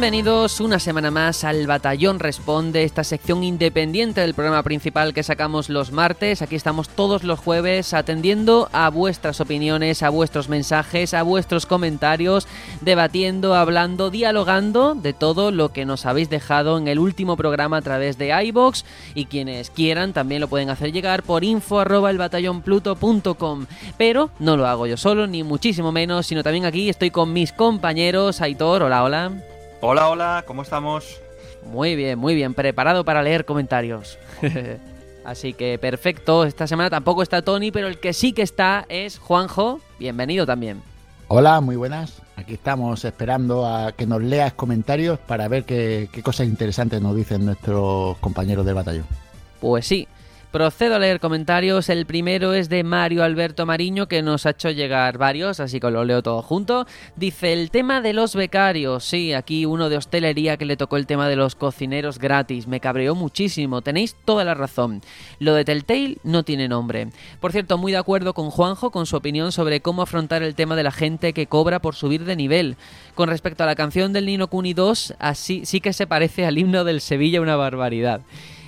[0.00, 5.68] Bienvenidos una semana más al Batallón Responde, esta sección independiente del programa principal que sacamos
[5.68, 6.40] los martes.
[6.40, 12.48] Aquí estamos todos los jueves atendiendo a vuestras opiniones, a vuestros mensajes, a vuestros comentarios,
[12.80, 17.82] debatiendo, hablando, dialogando de todo lo que nos habéis dejado en el último programa a
[17.82, 21.84] través de iBox y quienes quieran también lo pueden hacer llegar por info
[23.98, 27.52] Pero no lo hago yo solo, ni muchísimo menos, sino también aquí estoy con mis
[27.52, 28.40] compañeros.
[28.40, 29.59] Aitor, hola, hola.
[29.82, 31.22] Hola, hola, ¿cómo estamos?
[31.64, 34.18] Muy bien, muy bien, preparado para leer comentarios.
[35.24, 39.18] Así que perfecto, esta semana tampoco está Tony, pero el que sí que está es
[39.18, 39.80] Juanjo.
[39.98, 40.82] Bienvenido también.
[41.28, 42.20] Hola, muy buenas.
[42.36, 47.16] Aquí estamos esperando a que nos leas comentarios para ver qué, qué cosas interesantes nos
[47.16, 49.06] dicen nuestros compañeros del batallón.
[49.60, 50.06] Pues sí,
[50.50, 51.88] Procedo a leer comentarios.
[51.90, 55.92] El primero es de Mario Alberto Mariño, que nos ha hecho llegar varios, así que
[55.92, 56.88] lo leo todo junto.
[57.14, 59.04] Dice, el tema de los becarios.
[59.04, 62.66] Sí, aquí uno de hostelería que le tocó el tema de los cocineros gratis.
[62.66, 63.80] Me cabreó muchísimo.
[63.80, 65.02] Tenéis toda la razón.
[65.38, 67.10] Lo de Telltale no tiene nombre.
[67.38, 70.74] Por cierto, muy de acuerdo con Juanjo con su opinión sobre cómo afrontar el tema
[70.74, 72.76] de la gente que cobra por subir de nivel.
[73.14, 76.58] Con respecto a la canción del Nino Kuni 2, así sí que se parece al
[76.58, 78.22] himno del Sevilla una barbaridad.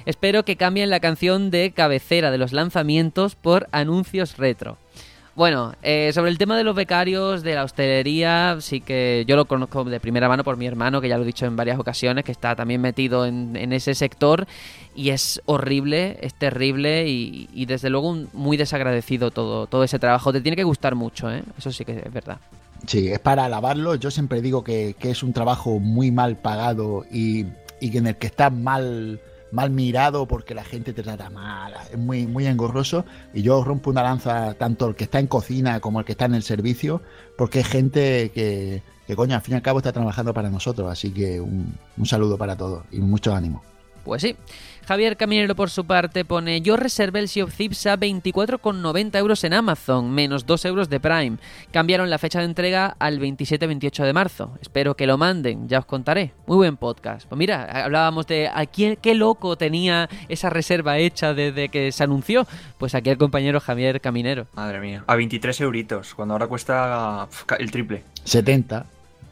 [0.06, 4.78] Espero que cambien la canción de cabecera de los lanzamientos por anuncios retro.
[5.34, 9.46] Bueno, eh, sobre el tema de los becarios, de la hostelería, sí que yo lo
[9.46, 12.24] conozco de primera mano por mi hermano, que ya lo he dicho en varias ocasiones,
[12.24, 14.46] que está también metido en, ese sector
[14.94, 20.34] y es horrible, es terrible y, desde luego muy desagradecido todo, todo ese trabajo.
[20.34, 21.42] Te tiene que gustar mucho, ¿eh?
[21.56, 22.38] eso sí que es verdad.
[22.86, 23.94] Sí, es para alabarlo.
[23.94, 27.46] Yo siempre digo que, es un trabajo muy mal pagado y,
[27.80, 29.18] y en el que está mal
[29.52, 33.04] mal mirado porque la gente te trata mal, es muy, muy engorroso.
[33.32, 36.24] Y yo rompo una lanza tanto el que está en cocina como el que está
[36.24, 37.02] en el servicio,
[37.36, 40.90] porque es gente que, que coño, al fin y al cabo está trabajando para nosotros.
[40.90, 43.62] Así que un, un saludo para todos y mucho ánimo.
[44.04, 44.36] Pues sí.
[44.86, 49.44] Javier Caminero por su parte pone yo reservé el Sea of Thieves a 24,90 euros
[49.44, 51.36] en Amazon, menos 2 euros de Prime.
[51.70, 54.58] Cambiaron la fecha de entrega al 27-28 de marzo.
[54.60, 56.32] Espero que lo manden, ya os contaré.
[56.46, 57.28] Muy buen podcast.
[57.28, 62.02] Pues mira, hablábamos de a quién, qué loco tenía esa reserva hecha desde que se
[62.02, 62.46] anunció.
[62.78, 64.46] Pues aquí el compañero Javier Caminero.
[64.54, 65.04] Madre mía.
[65.06, 67.28] A 23 euritos, cuando ahora cuesta
[67.58, 68.02] el triple.
[68.24, 68.86] 70.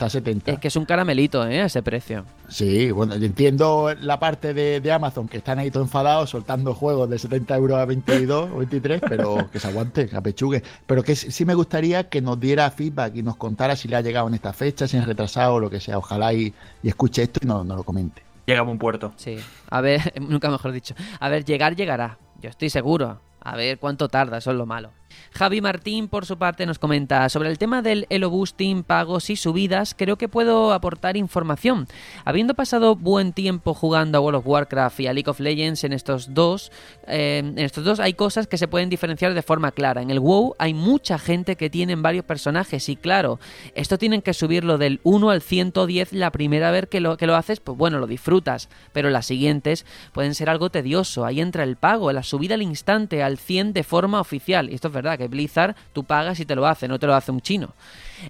[0.08, 0.52] 70.
[0.52, 1.60] Es que es un caramelito, ¿eh?
[1.60, 2.24] A ese precio.
[2.48, 7.18] Sí, bueno, entiendo la parte de, Amazon que están ahí todo enfadados soltando juegos de
[7.18, 10.62] 70 euros a 22 o 23, pero que se aguante, que apechugue.
[10.86, 14.00] Pero que sí me gustaría que nos diera feedback y nos contara si le ha
[14.00, 15.98] llegado en esta fecha, si ha retrasado o lo que sea.
[15.98, 16.52] Ojalá y,
[16.82, 18.22] escuche esto y nos no lo comente.
[18.46, 19.12] Llega a un puerto.
[19.16, 19.36] Sí,
[19.68, 20.94] a ver, nunca mejor dicho.
[21.18, 22.18] A ver, llegar llegará.
[22.40, 23.20] Yo estoy seguro.
[23.40, 24.90] A ver cuánto tarda, eso es lo malo.
[25.32, 29.36] Javi Martín, por su parte, nos comenta sobre el tema del Elo Boosting, pagos y
[29.36, 29.94] subidas.
[29.96, 31.86] Creo que puedo aportar información.
[32.24, 35.92] Habiendo pasado buen tiempo jugando a World of Warcraft y a League of Legends en
[35.92, 36.72] estos dos,
[37.06, 40.02] eh, en estos dos hay cosas que se pueden diferenciar de forma clara.
[40.02, 43.38] En el WoW hay mucha gente que tiene varios personajes y claro,
[43.74, 47.36] esto tienen que subirlo del 1 al 110 la primera vez que lo, que lo
[47.36, 51.24] haces, pues bueno, lo disfrutas, pero las siguientes pueden ser algo tedioso.
[51.24, 54.70] Ahí entra el pago, la subida al instante al 100 de forma oficial.
[54.70, 57.14] Y esto es verdad, que Blizzard tú pagas y te lo hace, no te lo
[57.14, 57.74] hace un chino.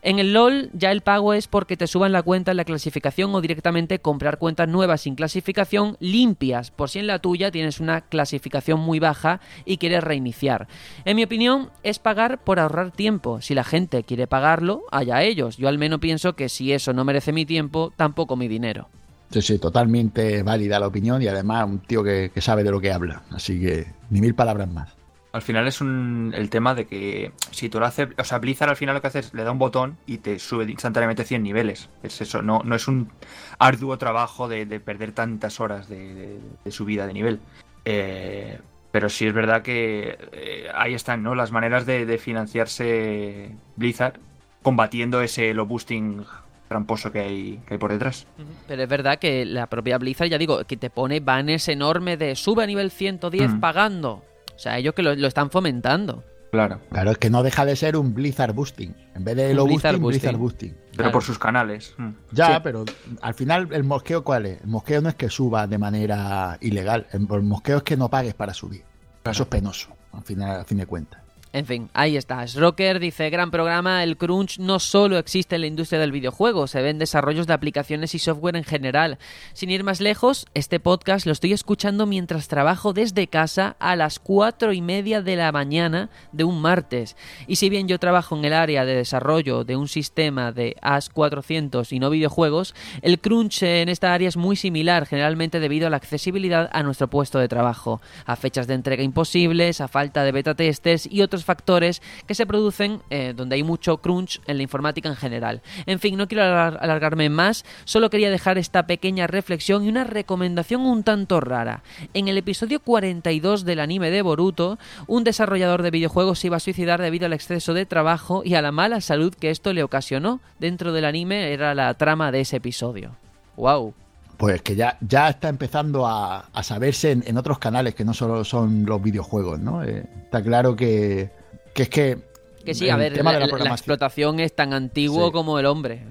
[0.02, 3.34] En el LOL ya el pago es porque te suban la cuenta en la clasificación
[3.34, 8.02] o directamente comprar cuentas nuevas sin clasificación limpias, por si en la tuya tienes una
[8.02, 10.68] clasificación muy baja y quieres reiniciar.
[11.04, 13.40] En mi opinión es pagar por ahorrar tiempo.
[13.40, 15.56] Si la gente quiere pagarlo, allá ellos.
[15.56, 18.88] Yo al menos pienso que si eso no merece mi tiempo, tampoco mi dinero.
[19.30, 22.80] Sí, sí, totalmente válida la opinión y además un tío que, que sabe de lo
[22.80, 23.22] que habla.
[23.30, 24.99] Así que ni mil palabras más.
[25.32, 28.70] Al final es un, el tema de que si tú lo haces, o sea, Blizzard
[28.70, 31.42] al final lo que hace es le da un botón y te sube instantáneamente 100
[31.42, 31.88] niveles.
[32.02, 33.10] Es eso, no, no es un
[33.58, 36.40] arduo trabajo de, perder tantas horas de,
[36.70, 37.40] subida de nivel.
[37.84, 38.58] Eh,
[38.90, 41.36] pero sí es verdad que eh, ahí están, ¿no?
[41.36, 44.14] Las maneras de, financiarse Blizzard
[44.62, 46.24] combatiendo ese lo boosting
[46.68, 48.26] tramposo que hay, que hay por detrás.
[48.66, 52.34] Pero es verdad que la propia Blizzard, ya digo, que te pone banners enorme de
[52.34, 54.24] sube a nivel 110 pagando.
[54.60, 56.22] O sea, ellos que lo, están fomentando.
[56.50, 56.82] Claro.
[56.90, 58.94] Claro, es que no deja de ser un Blizzard Boosting.
[59.14, 60.76] En vez de lo Blizzard boosting, Blizzard Boosting.
[60.94, 61.94] Pero por sus canales.
[61.96, 62.10] Mm.
[62.32, 62.84] Ya, pero
[63.22, 64.60] al final, ¿el mosqueo cuál es?
[64.60, 67.06] El mosqueo no es que suba de manera ilegal.
[67.10, 68.84] El mosqueo es que no pagues para subir.
[69.24, 71.22] Eso es penoso, al final, a fin de cuentas.
[71.52, 72.46] En fin, ahí está.
[72.54, 76.80] Rocker dice, gran programa, el crunch no solo existe en la industria del videojuego, se
[76.80, 79.18] ven desarrollos de aplicaciones y software en general.
[79.52, 84.20] Sin ir más lejos, este podcast lo estoy escuchando mientras trabajo desde casa a las
[84.20, 87.16] cuatro y media de la mañana de un martes.
[87.48, 91.92] Y si bien yo trabajo en el área de desarrollo de un sistema de AS400
[91.92, 95.96] y no videojuegos, el crunch en esta área es muy similar, generalmente debido a la
[95.96, 100.54] accesibilidad a nuestro puesto de trabajo, a fechas de entrega imposibles, a falta de beta
[100.54, 105.08] testers y otros factores que se producen eh, donde hay mucho crunch en la informática
[105.08, 105.62] en general.
[105.86, 110.82] En fin, no quiero alargarme más, solo quería dejar esta pequeña reflexión y una recomendación
[110.82, 111.82] un tanto rara.
[112.14, 116.60] En el episodio 42 del anime de Boruto, un desarrollador de videojuegos se iba a
[116.60, 120.40] suicidar debido al exceso de trabajo y a la mala salud que esto le ocasionó.
[120.58, 123.16] Dentro del anime era la trama de ese episodio.
[123.56, 123.94] ¡Wow!
[124.40, 128.86] Pues que ya, ya está empezando a, saberse en, otros canales que no solo son
[128.86, 129.84] los videojuegos, ¿no?
[129.84, 131.30] Eh, está claro que,
[131.74, 132.18] es que
[132.64, 136.06] que sí, a ver, la, explotación es tan antiguo como el hombre.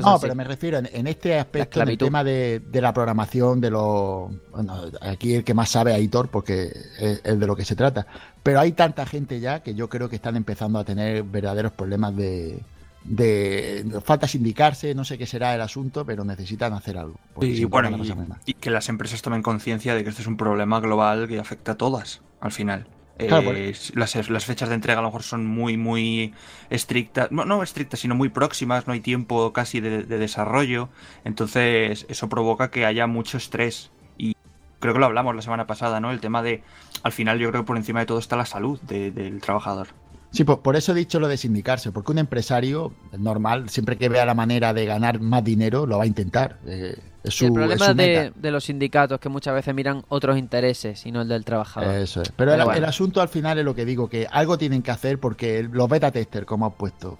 [0.00, 4.30] no, pero me refiero en, este aspecto, en el tema de, la programación, de los.
[4.52, 7.74] Bueno, aquí el que más sabe es Aitor, porque es, es, de lo que se
[7.74, 8.06] trata.
[8.44, 12.16] Pero hay tanta gente ya que yo creo que están empezando a tener verdaderos problemas
[12.16, 12.62] de,
[13.04, 17.18] de falta sindicarse, no sé qué será el asunto, pero necesitan hacer algo.
[17.40, 17.98] Y, bueno,
[18.46, 21.72] y, que las empresas tomen conciencia de que este es un problema global que afecta
[21.72, 22.86] a todas, al final.
[23.18, 26.34] Eh, las, fechas de entrega a lo mejor son muy, muy
[26.70, 30.88] estrictas, no, no estrictas, sino muy próximas, no hay tiempo casi de, desarrollo,
[31.24, 33.90] entonces eso provoca que haya mucho estrés.
[34.16, 34.34] Y
[34.80, 36.10] creo que lo hablamos la semana pasada, ¿no?
[36.10, 36.62] El tema de,
[37.02, 39.88] al final yo creo que por encima de todo está la salud del trabajador.
[40.32, 44.24] Sí, por, eso he dicho lo de sindicarse, porque un empresario normal, siempre que vea
[44.24, 46.58] la manera de ganar más dinero, lo va a intentar.
[46.66, 51.28] Eh, el problema de, los sindicatos que muchas veces miran otros intereses y no el
[51.28, 51.94] del trabajador.
[51.96, 52.32] Eso es.
[52.34, 55.68] Pero, el, asunto al final es lo que digo, que algo tienen que hacer porque
[55.70, 57.18] los beta testers, como has puesto,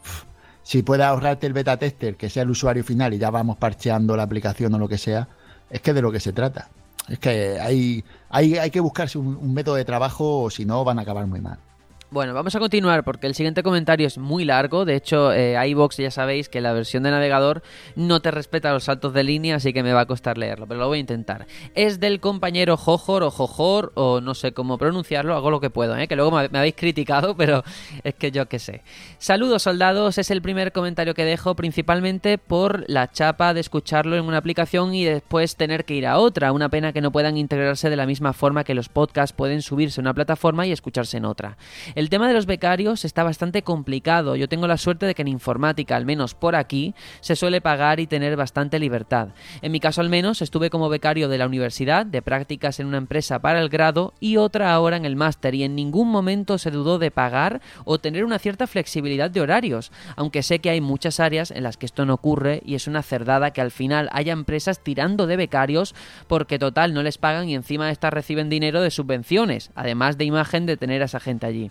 [0.62, 4.16] si puedes ahorrarte el beta tester, que sea el usuario final y ya vamos parcheando
[4.16, 5.28] la aplicación o lo que sea,
[5.68, 6.70] es que de lo que se trata.
[7.08, 10.82] Es que hay, hay, hay que buscarse un, un método de trabajo o si no
[10.82, 11.58] van a acabar muy mal.
[12.12, 14.84] Bueno, vamos a continuar porque el siguiente comentario es muy largo.
[14.84, 17.62] De hecho, eh, iBox ya sabéis que la versión de navegador
[17.96, 20.78] no te respeta los saltos de línea, así que me va a costar leerlo, pero
[20.78, 21.46] lo voy a intentar.
[21.74, 25.96] Es del compañero Jojor o Jojor, o no sé cómo pronunciarlo, hago lo que puedo,
[25.96, 26.06] ¿eh?
[26.06, 27.64] que luego me, habéis criticado, pero
[28.04, 28.82] es que yo qué sé.
[29.16, 30.18] Saludos, soldados.
[30.18, 34.94] Es el primer comentario que dejo, principalmente por la chapa de escucharlo en una aplicación
[34.94, 36.52] y después tener que ir a otra.
[36.52, 39.98] Una pena que no puedan integrarse de la misma forma que los podcasts pueden subirse
[39.98, 41.56] a una plataforma y escucharse en otra.
[42.08, 44.36] Tema de los becarios está bastante complicado.
[44.36, 48.00] Yo tengo la suerte de que en informática, al menos por aquí, se suele pagar
[48.00, 49.28] y tener bastante libertad.
[49.60, 52.98] En mi caso al menos estuve como becario de la universidad, de prácticas en una
[52.98, 56.70] empresa para el grado y otra ahora en el máster y en ningún momento se
[56.70, 61.20] dudó de pagar o tener una cierta flexibilidad de horarios, aunque sé que hay muchas
[61.20, 64.32] áreas en las que esto no ocurre y es una cerdada que al final haya
[64.32, 65.94] empresas tirando de becarios
[66.26, 70.66] porque total no les pagan y encima estas reciben dinero de subvenciones, además de imagen
[70.66, 71.70] de tener a esa gente allí.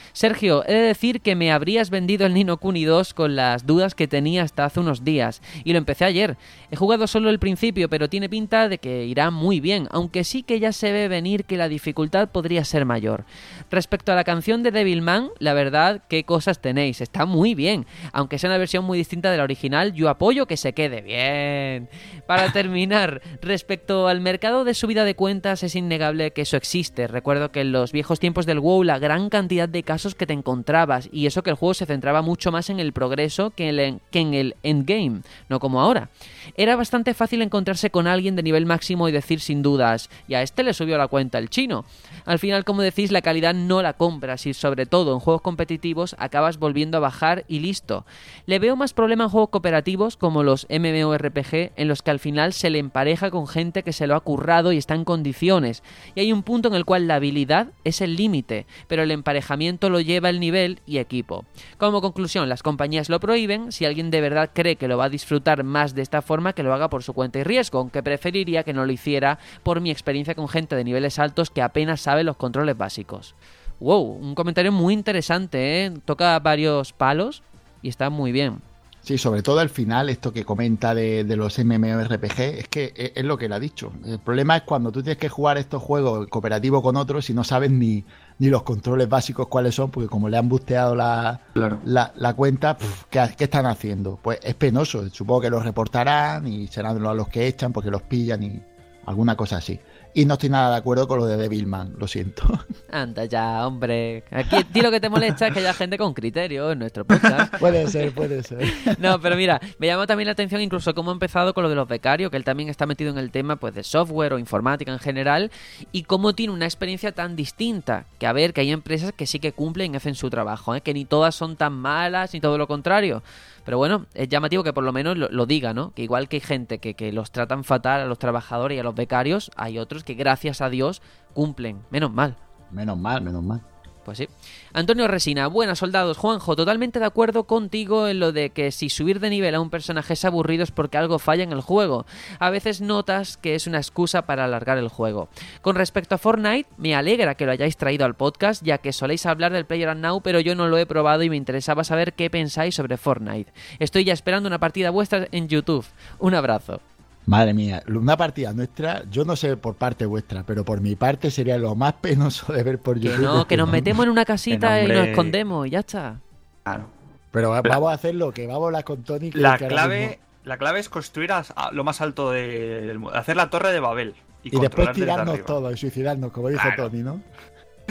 [0.13, 3.95] Sergio, he de decir que me habrías vendido el Nino Kuni 2 con las dudas
[3.95, 6.37] que tenía hasta hace unos días, y lo empecé ayer.
[6.69, 10.43] He jugado solo el principio, pero tiene pinta de que irá muy bien, aunque sí
[10.43, 13.25] que ya se ve venir que la dificultad podría ser mayor.
[13.69, 18.37] Respecto a la canción de Devilman, la verdad, qué cosas tenéis, está muy bien, aunque
[18.37, 21.89] sea una versión muy distinta de la original, yo apoyo que se quede bien.
[22.27, 27.07] Para terminar, respecto al mercado de subida de cuentas, es innegable que eso existe.
[27.07, 30.33] Recuerdo que en los viejos tiempos del WoW la gran cantidad de casos que te
[30.33, 34.33] encontrabas y eso que el juego se centraba mucho más en el progreso que en
[34.33, 36.09] el, endgame, no como ahora.
[36.55, 40.41] Era bastante fácil encontrarse con alguien de nivel máximo y decir sin dudas, y a
[40.41, 41.85] este le subió la cuenta el chino.
[42.25, 46.15] Al final, como decís, la calidad no la compras y sobre todo en juegos competitivos
[46.19, 48.05] acabas volviendo a bajar y listo.
[48.45, 52.53] Le veo más problema en juegos cooperativos como los MMORPG en los que al final
[52.53, 55.83] se le empareja con gente que se lo ha currado y está en condiciones.
[56.15, 59.89] Y hay un punto en el cual la habilidad es el límite, pero el emparejamiento
[59.89, 61.45] lo lleva el nivel y equipo.
[61.77, 65.09] Como conclusión, las compañías lo prohíben, si alguien de verdad cree que lo va a
[65.09, 68.63] disfrutar más de esta forma, que lo haga por su cuenta y riesgo, aunque preferiría
[68.63, 72.23] que no lo hiciera por mi experiencia con gente de niveles altos que apenas sabe
[72.23, 73.35] los controles básicos.
[73.79, 75.93] Wow, un comentario muy interesante, ¿eh?
[76.05, 77.43] toca varios palos
[77.81, 78.61] y está muy bien.
[79.01, 83.25] Sí, sobre todo al final, esto que comenta de, los MMORPG, es que e, es,
[83.25, 83.91] lo que él ha dicho.
[84.05, 87.43] El problema es cuando tú tienes que jugar estos juegos cooperativos con otros y no
[87.43, 88.05] sabes ni,
[88.41, 92.75] ni los controles básicos cuáles son, porque como le han busteado la, la, cuenta,
[93.11, 94.17] ¿qué, están haciendo?
[94.19, 95.07] Pues es penoso.
[95.11, 98.59] Supongo que los reportarán y serán los que echan porque los pillan y
[99.05, 99.79] alguna cosa así.
[100.13, 102.43] Y no estoy nada de acuerdo con lo de Devilman, lo siento.
[102.91, 104.23] Anda ya, hombre.
[104.31, 107.55] Aquí ti lo que te molesta es que haya gente con criterio en nuestro podcast.
[107.59, 108.61] puede ser, puede ser.
[108.99, 111.75] No, pero mira, me llama también la atención incluso cómo ha empezado con lo de
[111.75, 114.91] los becarios, que él también está metido en el tema pues de software o informática
[114.91, 115.51] en general,
[115.91, 118.05] y cómo tiene una experiencia tan distinta.
[118.19, 120.81] Que a ver, que hay empresas que sí que cumplen y hacen su trabajo, ¿eh?
[120.81, 123.23] que ni todas son tan malas, ni todo lo contrario.
[123.63, 125.93] Pero bueno, es llamativo que por lo menos lo, diga, ¿no?
[125.93, 128.83] Que igual que hay gente que, que los tratan fatal a los trabajadores y a
[128.83, 131.01] los becarios, hay otros que gracias a Dios
[131.33, 131.81] cumplen.
[131.91, 132.35] Menos mal.
[132.71, 133.61] Menos mal, menos mal.
[134.03, 134.27] Pues sí.
[134.73, 136.17] Antonio Resina, buenas soldados.
[136.17, 139.69] Juanjo, totalmente de acuerdo contigo en lo de que si subir de nivel a un
[139.69, 142.05] personaje es aburrido es porque algo falla en el juego.
[142.39, 145.29] A veces notas que es una excusa para alargar el juego.
[145.61, 149.25] Con respecto a Fortnite, me alegra que lo hayáis traído al podcast, ya que soléis
[149.25, 152.29] hablar del Player Now, pero yo no lo he probado y me interesaba saber qué
[152.29, 153.53] pensáis sobre Fortnite.
[153.79, 155.85] Estoy ya esperando una partida vuestra en YouTube.
[156.19, 156.81] Un abrazo.
[157.25, 161.29] Madre mía, una partida nuestra, yo no sé por parte vuestra, pero por mi parte
[161.29, 163.17] sería lo más penoso de ver por YouTube.
[163.17, 166.19] Que no, que nos metemos en una casita y nos escondemos y ya está.
[166.63, 166.85] Claro.
[167.31, 169.31] Pero vamos a hacer lo que vamos a hablar con Tony.
[169.31, 173.71] La clave, la clave es construir a, lo más alto del mundo, hacer la torre
[173.71, 174.15] de Babel.
[174.43, 177.21] Y, después tirarnos todo y suicidarnos, como dijo Tony, ¿no?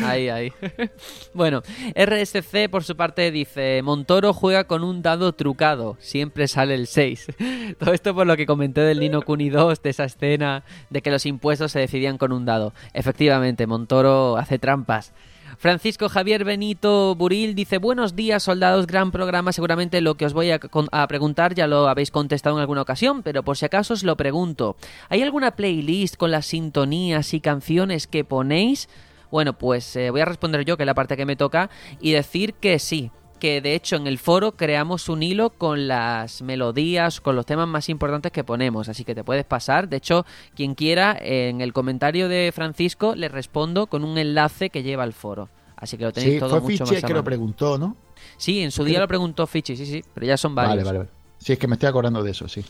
[0.05, 0.53] Ahí, ahí.
[1.35, 1.63] bueno,
[1.95, 7.27] RSC por su parte dice, Montoro juega con un dado trucado, siempre sale el 6.
[7.79, 11.11] Todo esto por lo que comenté del Nino Kuni 2, de esa escena de que
[11.11, 12.73] los impuestos se decidían con un dado.
[12.93, 15.13] Efectivamente, Montoro hace trampas.
[15.59, 20.51] Francisco Javier Benito Buril dice, buenos días soldados, gran programa, seguramente lo que os voy
[20.51, 24.03] a, a, preguntar ya lo habéis contestado en alguna ocasión, pero por si acaso os
[24.03, 24.77] lo pregunto,
[25.11, 28.89] ¿hay alguna playlist con las sintonías y canciones que ponéis?
[29.31, 31.71] Bueno, pues eh, voy a responder yo, que es la parte que me toca,
[32.01, 33.11] y decir que sí,
[33.41, 37.67] que de hecho en el foro creamos un hilo con las melodías, con los temas
[37.67, 39.89] más importantes que ponemos, así que te puedes pasar.
[39.89, 44.83] De hecho, quien quiera, en el comentario de Francisco le respondo con un enlace que
[44.83, 45.49] lleva al foro.
[45.75, 47.97] Así que lo tenéis todo mucho más que lo preguntó, ¿no?
[48.37, 50.85] Sí, en su día lo preguntó Fichi, sí, sí, pero ya son varios.
[50.85, 51.11] Vale, vale, vale.
[51.39, 52.63] Sí, es que me estoy acordando de eso, sí.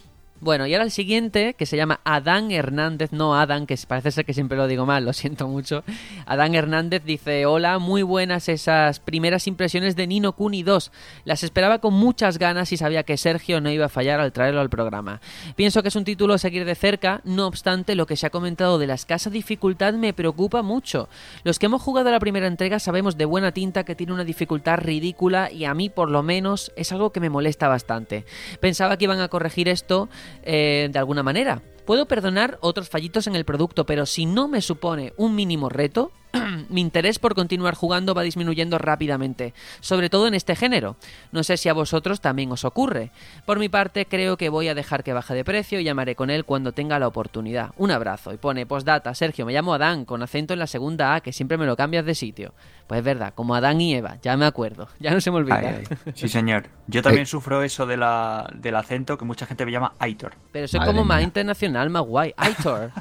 [0.42, 4.24] Bueno, y ahora el siguiente, que se llama Adán Hernández, no Adán, que parece ser
[4.24, 5.84] que siempre lo digo mal, lo siento mucho.
[6.24, 10.92] Adán Hernández dice, hola, muy buenas esas primeras impresiones de Nino Kuni 2.
[11.26, 14.62] Las esperaba con muchas ganas y sabía que Sergio no iba a fallar al traerlo
[14.62, 15.20] al programa.
[15.56, 18.30] Pienso que es un título a seguir de cerca, no obstante, lo que se ha
[18.30, 21.10] comentado de la escasa dificultad me preocupa mucho.
[21.44, 24.78] Los que hemos jugado la primera entrega sabemos de buena tinta que tiene una dificultad
[24.78, 28.24] ridícula y a mí, por lo menos, es algo que me molesta bastante.
[28.58, 30.08] Pensaba que iban a corregir esto
[30.42, 31.62] eh, de alguna manera.
[31.84, 36.12] Puedo perdonar otros fallitos en el producto, pero si no me supone un mínimo reto,
[36.68, 40.96] mi interés por continuar jugando va disminuyendo rápidamente, sobre todo en este género.
[41.32, 43.10] No sé si a vosotros también os ocurre.
[43.44, 46.30] Por mi parte, creo que voy a dejar que baje de precio y llamaré con
[46.30, 47.70] él cuando tenga la oportunidad.
[47.76, 48.32] Un abrazo.
[48.32, 51.58] Y pone postdata, Sergio, me llamo Adán, con acento en la segunda A, que siempre
[51.58, 52.54] me lo cambias de sitio.
[52.90, 55.80] Pues es verdad, como Adán y Eva, ya me acuerdo, ya no se me olvida.
[56.12, 56.64] Sí, señor.
[56.88, 60.32] Yo también sufro eso de la, del acento que mucha gente me llama Aitor.
[60.50, 62.34] Pero eso es como más internacional, más guay.
[62.36, 62.90] Aitor.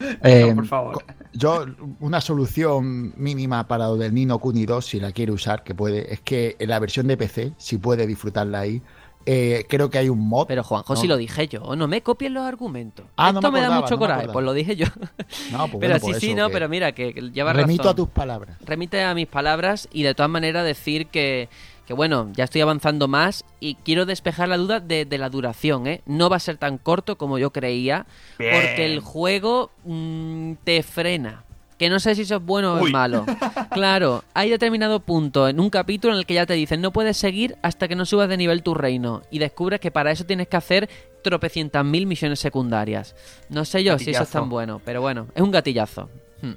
[0.22, 1.04] Eh, por favor.
[1.32, 1.66] Yo,
[2.00, 6.12] una solución mínima para lo del Nino Kuni 2, si la quiere usar, que puede,
[6.12, 8.82] es que en la versión de PC, si puede disfrutarla ahí,
[9.26, 10.46] eh, creo que hay un mod.
[10.46, 13.06] Pero Juanjo, si lo dije yo, no me copien los argumentos.
[13.16, 14.86] Ah, Esto me, da mucho coraje, pues lo dije yo.
[15.52, 18.56] No, pues pero sí, sí, no, pero mira, que, lleva Remito a tus palabras.
[18.64, 21.48] Remite a mis palabras y de todas maneras decir que,
[21.86, 26.02] que bueno, ya estoy avanzando más y quiero despejar la duda de, la duración, ¿eh?
[26.06, 31.44] No va a ser tan corto como yo creía, porque el juego mm, te frena
[31.80, 33.24] que no sé si eso es bueno o es malo.
[33.70, 37.16] Claro, hay determinado punto en un capítulo en el que ya te dicen no puedes
[37.16, 40.46] seguir hasta que no subas de nivel tu reino y descubres que para eso tienes
[40.48, 40.90] que hacer
[41.24, 43.16] tropecientas mil misiones secundarias.
[43.48, 46.10] No sé yo si eso es tan bueno, pero bueno, es un gatillazo.
[46.42, 46.52] Hmm.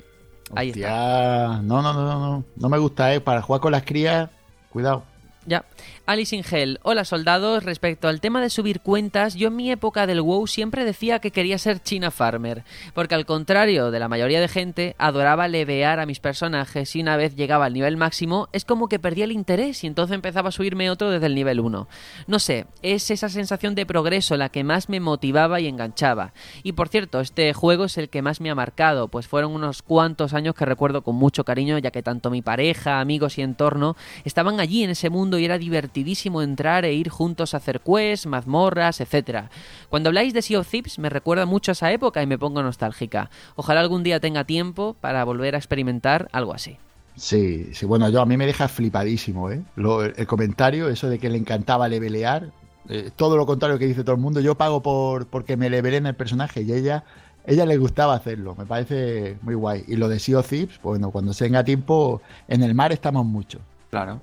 [0.56, 1.62] Ahí está.
[1.64, 3.22] No, no, no, no, no me gusta, ¿eh?
[3.22, 4.30] Para jugar con las crías,
[4.72, 5.06] cuidado.
[5.46, 5.64] Ya.
[6.06, 10.20] Alice Ingel, hola soldados, respecto al tema de subir cuentas, yo en mi época del
[10.20, 14.50] WoW siempre decía que quería ser China Farmer, porque al contrario de la mayoría de
[14.50, 18.90] gente, adoraba levear a mis personajes y una vez llegaba al nivel máximo es como
[18.90, 21.88] que perdía el interés y entonces empezaba a subirme otro desde el nivel 1.
[22.28, 26.34] No sé, es esa sensación de progreso la que más me motivaba y enganchaba.
[26.64, 29.82] Y por cierto, este juego es el que más me ha marcado, pues fueron unos
[29.82, 33.96] cuantos años que recuerdo con mucho cariño, ya que tanto mi pareja, amigos y entorno
[34.26, 35.93] estaban allí en ese mundo y era divertido
[36.42, 39.50] entrar e ir juntos a hacer quests, mazmorras, etc.
[39.90, 42.64] Cuando habláis de Sea of Thieves me recuerda mucho a esa época y me pongo
[42.64, 43.30] nostálgica.
[43.56, 46.78] Ojalá algún día tenga tiempo para volver a experimentar algo así.
[47.16, 49.62] Sí, sí, bueno, yo a mí me deja flipadísimo, ¿eh?
[49.76, 52.52] el comentario, eso de que le encantaba levelear,
[52.90, 56.08] eh, todo lo contrario que dice todo el mundo, yo pago por porque me levelen
[56.08, 57.04] el personaje y ella
[57.46, 59.84] ella le gustaba hacerlo, me parece muy guay.
[59.88, 63.26] Y lo de Sea of Thieves, bueno, cuando se tenga tiempo, en el mar estamos
[63.26, 63.60] mucho.
[63.94, 64.20] Claro.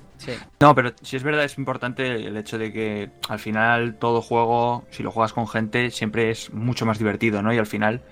[0.59, 4.85] No, pero si es verdad, es importante el hecho de que al final todo juego,
[4.91, 7.55] si lo juegas con gente, siempre es mucho más divertido, ¿no?
[7.55, 8.03] Y al final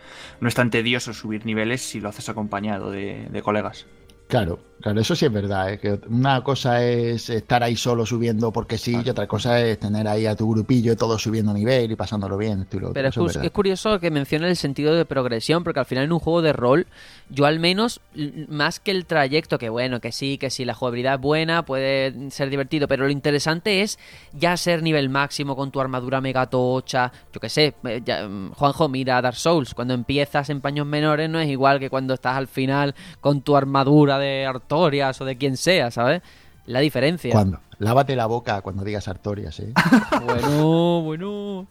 [0.41, 3.87] no es tan tedioso subir niveles si lo haces acompañado de colegas.
[4.29, 5.73] Claro, claro, eso sí es verdad.
[5.73, 5.79] ¿eh?
[5.79, 10.07] Que una cosa es estar ahí solo subiendo porque sí, y otra cosa es tener
[10.07, 12.67] ahí a tu grupillo todo subiendo nivel y pasándolo bien.
[12.71, 16.43] Pero es, curioso que mencione el sentido de progresión, porque al final en un juego
[16.43, 16.87] de rol,
[17.31, 18.03] yo al menos,
[18.49, 22.31] más que el trayecto, que bueno, que sí, que sí, la jugabilidad es buena, puede
[22.31, 23.99] ser divertido, pero lo interesante es
[24.35, 28.91] ya ser nivel máximo con tu armadura mega tocha, yo que sé, eh, mm, Juanjo,
[28.91, 32.47] mira Dark Souls, cuando empiezas en paños menores no es igual que cuando estás al
[32.47, 36.23] final con tu armadura de Artorias o de quien sea, ¿sabes?
[36.67, 37.33] La diferencia.
[37.33, 39.73] Cuando, lávate la boca cuando digas Artorias, ¿eh?
[40.25, 41.67] bueno, bueno.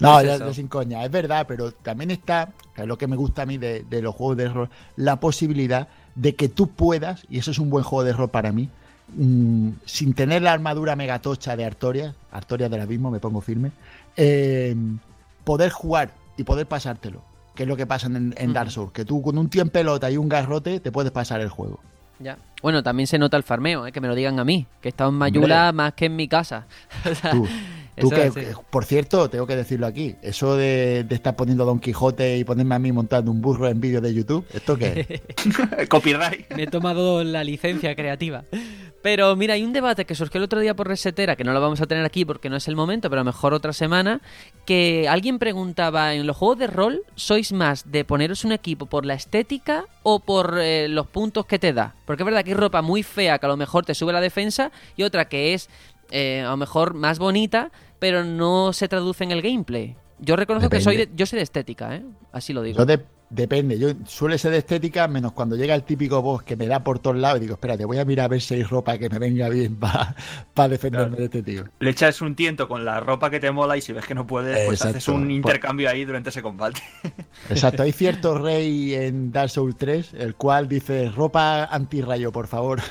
[0.00, 3.46] No, ya, sin coña, es verdad, pero también está, es lo que me gusta a
[3.46, 7.58] mí de, los juegos de rol, la posibilidad de que tú puedas, y eso es
[7.58, 8.68] un buen juego de rol para mí,
[9.16, 13.72] mm, sin tener la armadura megatocha de Artorias, Artorias del Abismo, me pongo firme,
[14.16, 14.76] eh,
[15.42, 19.22] poder jugar y poder pasártelo que es lo que pasa en, Dark Souls, que tú
[19.22, 21.80] con un tío en pelota y un garrote te puedes pasar el juego.
[22.18, 22.38] Ya.
[22.62, 23.92] Bueno, también se nota el farmeo, ¿eh?
[23.92, 26.28] que me lo digan a mí, que he estado en Mayula más que en mi
[26.28, 26.66] casa.
[27.32, 32.44] tú, que, por cierto, tengo que decirlo aquí, eso de, estar poniendo Don Quijote y
[32.44, 35.88] ponerme a mí montando un burro en vídeo de YouTube, ¿esto qué es?
[35.88, 36.54] Copyright.
[36.54, 38.44] Me he tomado la licencia creativa.
[39.02, 41.60] Pero mira, hay un debate que surgió el otro día por Resetera, que no lo
[41.60, 44.20] vamos a tener aquí porque no es el momento, pero mejor otra semana,
[44.64, 49.04] que alguien preguntaba, ¿en los juegos de rol sois más de poneros un equipo por
[49.04, 51.96] la estética o por eh, los puntos que te da?
[52.06, 54.20] Porque es verdad que hay ropa muy fea que a lo mejor te sube la
[54.20, 55.68] defensa y otra que es
[56.12, 59.96] eh, a lo mejor más bonita, pero no se traduce en el gameplay.
[60.20, 62.04] Yo reconozco que soy de, yo soy de estética, ¿eh?
[62.30, 62.76] Así lo digo.
[63.32, 66.84] Depende, yo suele ser de estética, menos cuando llega el típico boss que me da
[66.84, 69.08] por todos lados y digo, espérate, voy a mirar a ver si hay ropa que
[69.08, 71.64] me venga bien para defenderme de este tío.
[71.78, 74.26] Le echas un tiento con la ropa que te mola y si ves que no
[74.26, 76.82] puedes, pues haces un intercambio ahí durante ese combate.
[77.48, 82.82] Exacto, hay cierto rey en Dark Souls 3, el cual dice, ropa antirrayo, por favor.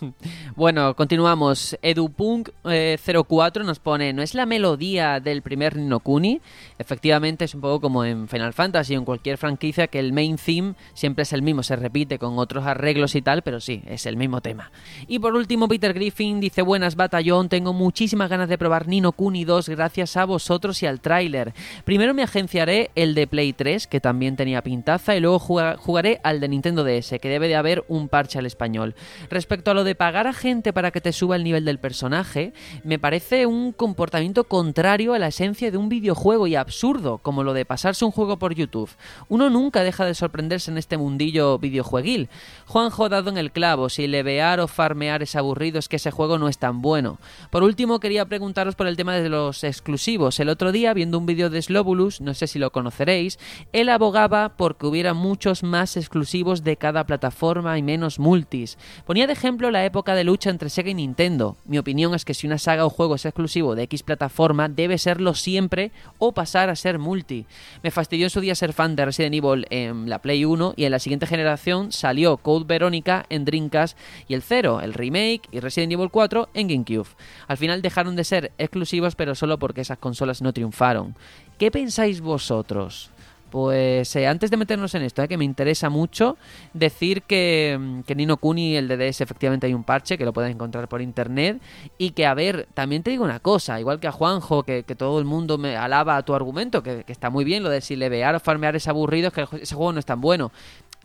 [0.56, 1.76] Bueno, continuamos.
[1.82, 6.40] EduPunk04 nos pone, ¿no es la melodía del primer Ninokuni?
[6.78, 10.36] Efectivamente es un poco como en Final Fantasy o en cualquier franquicia que el main
[10.36, 14.06] theme siempre es el mismo, se repite con otros arreglos y tal, pero sí, es
[14.06, 14.70] el mismo tema.
[15.06, 19.68] Y por último, Peter Griffin dice, buenas batallón, tengo muchísimas ganas de probar Ninokuni 2
[19.68, 21.52] gracias a vosotros y al tráiler.
[21.84, 26.40] Primero me agenciaré el de Play 3, que también tenía pintaza, y luego jugaré al
[26.40, 28.94] de Nintendo DS, que debe de haber un parche al español.
[29.28, 32.52] Respecto a lo de pagar a gente para que te suba el nivel del personaje
[32.84, 37.54] me parece un comportamiento contrario a la esencia de un videojuego y absurdo, como lo
[37.54, 38.90] de pasarse un juego por YouTube.
[39.28, 42.28] Uno nunca deja de sorprenderse en este mundillo videojueguil.
[42.66, 46.38] Juanjo dado en el clavo, si levear o farmear es aburrido es que ese juego
[46.38, 47.18] no es tan bueno.
[47.50, 50.38] Por último, quería preguntaros por el tema de los exclusivos.
[50.40, 53.38] El otro día, viendo un vídeo de Slobulus, no sé si lo conoceréis,
[53.72, 58.78] él abogaba porque hubiera muchos más exclusivos de cada plataforma y menos multis.
[59.04, 61.56] Ponía de ejemplo la época de lucha entre Sega y Nintendo.
[61.64, 64.98] Mi opinión es que si una saga o juego es exclusivo de X plataforma, debe
[64.98, 67.46] serlo siempre o pasar a ser multi.
[67.82, 70.84] Me fastidió en su día ser fan de Resident Evil en la Play 1 y
[70.84, 75.60] en la siguiente generación salió Code Verónica en Dreamcast y el 0, el remake y
[75.60, 77.08] Resident Evil 4 en GameCube.
[77.48, 81.14] Al final dejaron de ser exclusivos pero solo porque esas consolas no triunfaron.
[81.58, 83.10] ¿Qué pensáis vosotros?
[83.56, 86.36] Pues eh, antes de meternos en esto, eh, que me interesa mucho
[86.74, 90.50] decir que, mm, que Nino Kuni, el DDS, efectivamente hay un parche que lo puedes
[90.50, 91.58] encontrar por internet.
[91.96, 95.18] Y que, a ver, también te digo una cosa, igual que a Juanjo, que, todo
[95.18, 98.34] el mundo me alaba a tu argumento, que, está muy bien, lo de si levear
[98.34, 100.52] o farmear es aburrido, es que ese juego no es tan bueno.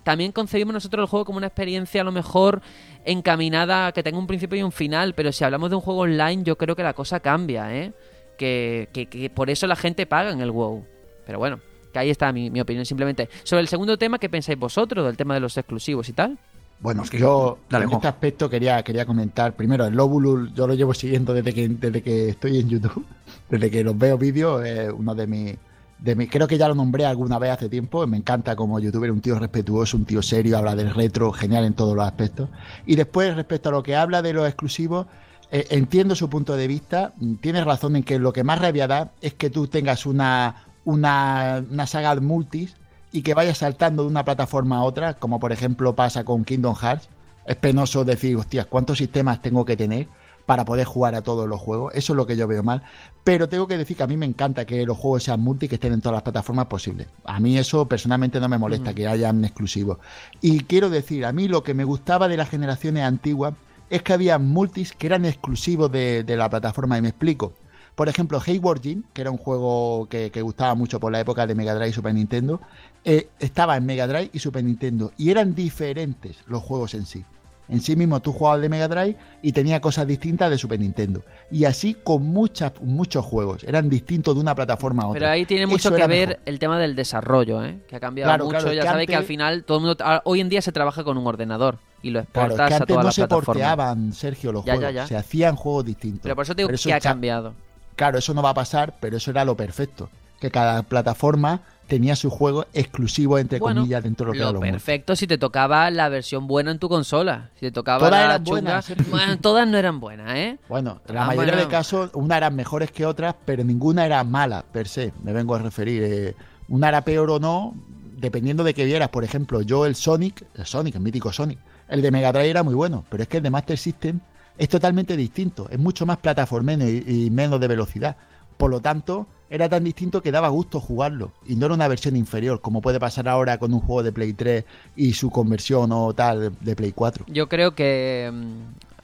[0.04, 2.62] También concebimos nosotros el juego como una experiencia a lo mejor
[3.06, 6.02] encaminada a que tenga un principio y un final, pero si hablamos de un juego
[6.02, 7.94] online, yo creo que la cosa cambia, ¿eh?
[8.38, 10.86] Que, que, que por eso la gente paga en el WoW.
[11.26, 13.30] Pero bueno, que ahí está mi, opinión simplemente.
[13.44, 16.38] Sobre el segundo tema, ¿qué pensáis vosotros del tema de los exclusivos y tal?
[16.80, 21.32] Bueno, yo en este aspecto quería, quería comentar, primero, el Lobulul yo lo llevo siguiendo
[21.32, 23.06] desde que, desde que estoy en YouTube,
[23.50, 25.56] desde que los veo vídeos, es uno de mis,
[26.00, 29.12] de mis, creo que ya lo nombré alguna vez hace tiempo, me encanta como youtuber,
[29.12, 32.50] un tío respetuoso, un tío serio, habla del retro, genial en todos los aspectos.
[32.88, 35.06] Y después, respecto a lo que habla de los exclusivos,
[35.52, 39.12] eh, entiendo su punto de vista, tienes razón en que lo que más rabia da
[39.22, 42.76] es que tú tengas una, una, una saga de multis
[43.12, 46.76] y que vaya saltando de una plataforma a otra, como por ejemplo pasa con Kingdom
[46.76, 47.10] Hearts.
[47.46, 50.08] Es penoso decir, hostias, ¿cuántos sistemas tengo que tener
[50.46, 51.94] para poder jugar a todos los juegos.
[51.96, 52.84] Eso es lo que yo veo mal.
[53.24, 55.76] Pero tengo que decir que a mí me encanta que los juegos sean multi, que
[55.76, 57.08] estén en todas las plataformas posibles.
[57.24, 60.00] A mí eso personalmente no me molesta, que hayan exclusivos.
[60.42, 63.54] Y quiero decir, a mí lo que me gustaba de las generaciones antiguas
[63.90, 67.54] es que había multis que eran exclusivos de, de la plataforma, y me explico.
[68.02, 71.54] Por ejemplo, Hayward Jim, que era un juego que, gustaba mucho por la época de
[71.54, 72.60] Mega Drive y Super Nintendo,
[73.06, 77.24] eh, estaba en Mega Drive y Super Nintendo y eran diferentes los juegos en sí.
[77.70, 81.24] En sí mismo tú jugabas de Mega Drive y tenía cosas distintas de Super Nintendo.
[81.52, 83.64] Y así con muchas, muchos juegos.
[83.66, 85.20] Eran distintos de una plataforma a otra.
[85.20, 87.82] Pero ahí tiene mucho que ver el tema del desarrollo, ¿eh?
[87.88, 88.74] que ha cambiado mucho.
[88.74, 91.28] ya sabéis que al final todo el mundo, hoy en día se trabaja con un
[91.28, 94.64] ordenador y lo exportas claro, que antes a todas no las se porteaban, Sergio, los
[94.64, 95.08] juegos.
[95.08, 96.24] Se hacían juegos distintos.
[96.24, 97.54] Pero por eso digo que ha cambiado.
[97.96, 100.10] Claro, eso no va a pasar, pero eso era lo perfecto.
[100.40, 105.16] Que cada plataforma tenía su juego exclusivo, entre comillas, dentro de lo que lo perfecto
[105.16, 107.50] si te tocaba la versión buena en tu consola.
[107.56, 110.58] Si te tocaba todas la chunga, bueno, todas no eran buenas, ¿eh?
[110.70, 114.88] Bueno, la mayoría de casos, una eran mejores que otras, pero ninguna era mala, per
[114.88, 115.12] se.
[115.22, 116.02] Me vengo a referir.
[116.04, 116.36] Eh,
[116.70, 117.76] una era peor o no,
[118.16, 119.10] dependiendo de que vieras.
[119.10, 122.64] Por ejemplo, yo el Sonic, el Sonic, el mítico Sonic, el de Mega Drive era
[122.64, 124.22] muy bueno, pero es que el de Master System
[124.58, 128.16] es totalmente distinto, es mucho más plataformeno y, menos de velocidad.
[128.58, 132.16] Por lo tanto, era tan distinto que daba gusto jugarlo y no era una versión
[132.16, 134.64] inferior, como puede pasar ahora con un juego de Play 3
[134.96, 137.26] y su conversión o tal de Play 4.
[137.28, 138.52] Yo creo que, mm,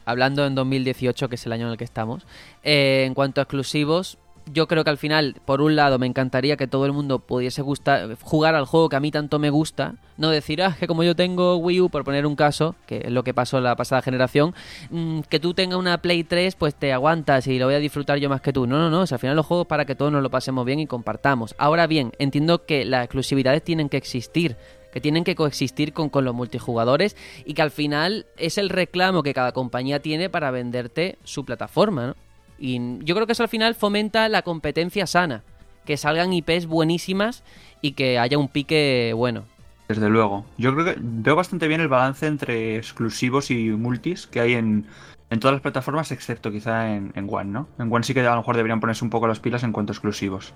[0.06, 2.26] hablando en 2018, que es el año en el que estamos,
[2.64, 4.18] eh, en cuanto a exclusivos,
[4.52, 7.62] yo creo que al final, por un lado, me encantaría que todo el mundo pudiese
[7.62, 9.96] gustar, jugar al juego que a mí tanto me gusta.
[10.18, 13.12] No decir, ah, que como yo tengo Wii U, por poner un caso, que es
[13.12, 14.56] lo que pasó en la pasada generación,
[14.90, 18.18] mm, que tú tengas una Play 3, pues te aguantas y lo voy a disfrutar
[18.18, 18.66] yo más que tú.
[18.68, 19.02] No, no, no.
[19.02, 21.56] al final los juegos para que todos nos lo pasemos bien y compartamos.
[21.58, 24.58] Ahora bien, entiendo que las exclusividades tienen que existir
[24.92, 29.22] que tienen que coexistir con, con, los multijugadores y que al final es el reclamo
[29.22, 32.27] que cada compañía tiene para venderte su plataforma, ¿no?
[32.60, 35.44] Y yo creo que eso al final fomenta la competencia sana,
[35.86, 37.44] que salgan IPs buenísimas
[37.82, 39.46] y que haya un pique bueno.
[39.88, 40.46] Desde luego.
[40.58, 44.86] Yo creo que veo bastante bien el balance entre exclusivos y multis que hay en,
[45.30, 47.68] en todas las plataformas, excepto quizá en, en, One, ¿no?
[47.80, 49.92] En One sí que a lo mejor deberían ponerse un poco las pilas en cuanto
[49.92, 50.54] a exclusivos.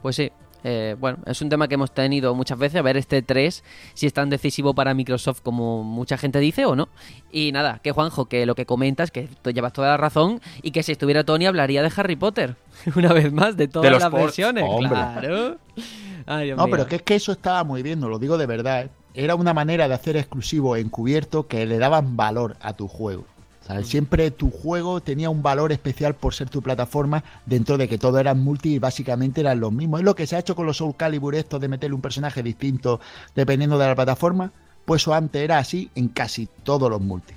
[0.00, 0.32] Pues sí,
[0.64, 4.06] eh, bueno, es un tema que hemos tenido muchas veces, a ver este 3, si
[4.06, 6.88] es tan decisivo para Microsoft como mucha gente dice o no.
[7.30, 10.70] Y nada, que Juanjo, que lo que comentas, que tú llevas toda la razón, y
[10.70, 12.56] que si estuviera Tony hablaría de Harry Potter,
[12.96, 14.64] una vez más, de todas las versiones.
[14.88, 15.58] Claro.
[16.56, 18.84] no, pero que es que eso estaba muy bien, no lo digo de verdad.
[18.84, 18.90] ¿eh?
[19.14, 23.24] Era una manera de hacer exclusivo encubierto que le daban valor a tu juego.
[23.84, 28.18] Siempre tu juego tenía un valor especial por ser tu plataforma, dentro de que todo
[28.18, 30.00] era multi y básicamente eran los mismos.
[30.00, 32.42] Es lo que se ha hecho con los Soul Calibur, esto de meterle un personaje
[32.42, 33.00] distinto
[33.34, 34.52] dependiendo de la plataforma.
[34.84, 37.34] Pues eso antes era así en casi todos los multi.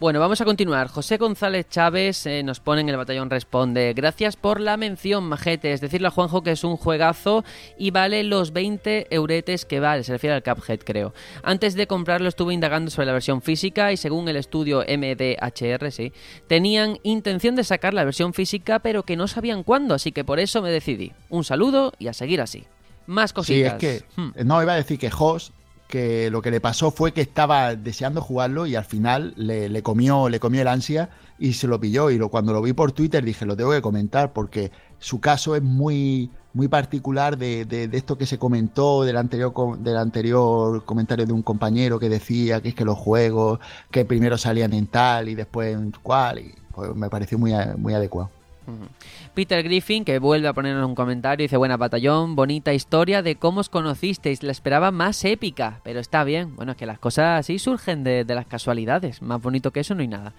[0.00, 0.86] Bueno, vamos a continuar.
[0.86, 3.94] José González Chávez eh, nos pone en el batallón Responde.
[3.94, 5.72] Gracias por la mención, majete.
[5.72, 7.44] Es decirle a Juanjo que es un juegazo
[7.76, 10.04] y vale los 20 euretes que vale.
[10.04, 11.14] Se refiere al Cuphead, creo.
[11.42, 16.12] Antes de comprarlo estuve indagando sobre la versión física y según el estudio MDHR, sí,
[16.46, 20.38] tenían intención de sacar la versión física pero que no sabían cuándo, así que por
[20.38, 21.12] eso me decidí.
[21.28, 22.66] Un saludo y a seguir así.
[23.06, 23.80] Más cositas.
[23.80, 24.04] Sí, es que...
[24.14, 24.30] Hmm.
[24.44, 25.52] No, iba a decir que Jos
[25.88, 30.28] que lo que le pasó fue que estaba deseando jugarlo y al final le, comió,
[30.28, 32.10] le comió el ansia y se lo pilló.
[32.10, 35.56] Y lo, cuando lo vi por Twitter dije, lo tengo que comentar porque su caso
[35.56, 41.24] es muy, muy particular de, de, esto que se comentó del anterior, del anterior comentario
[41.24, 43.58] de un compañero que decía que es que los juegos
[43.90, 46.40] que primero salían en tal y después en cual.
[46.40, 48.30] Y pues me pareció muy, muy adecuado.
[49.34, 53.60] Peter Griffin, que vuelve a ponernos un comentario, dice, buena batallón, bonita historia de cómo
[53.60, 57.58] os conocisteis, la esperaba más épica, pero está bien, bueno, es que las cosas así
[57.58, 60.32] surgen de, las casualidades, más bonito que eso no hay nada.